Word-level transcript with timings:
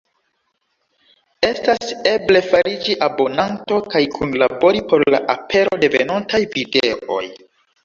Estas 1.49 1.91
eble 2.11 2.41
fariĝi 2.47 2.95
abonanto 3.09 3.79
kaj 3.93 4.03
kunlabori 4.17 4.83
por 4.95 5.07
la 5.17 5.23
apero 5.37 5.81
de 5.85 5.93
venontaj 6.01 6.43
videoj. 6.59 7.25